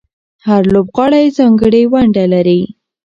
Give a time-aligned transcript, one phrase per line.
[0.45, 2.61] هر لوبغاړی ځانګړې ونډه لري.